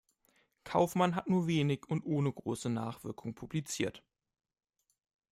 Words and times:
Kaufmann 0.63 1.13
hat 1.15 1.29
nur 1.29 1.45
wenig 1.45 1.85
und 1.87 2.03
ohne 2.07 2.31
große 2.33 2.71
Nachwirkung 2.71 3.35
publiziert. 3.35 4.01